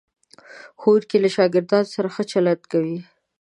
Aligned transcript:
ښوونکی 0.79 1.17
له 1.23 1.29
شاګردانو 1.35 1.91
سره 1.95 2.07
ښه 2.15 2.23
چلند 2.31 2.63
کوي. 2.71 2.99